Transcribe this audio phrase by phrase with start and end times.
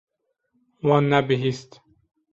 [0.85, 1.71] Wan nebihîst.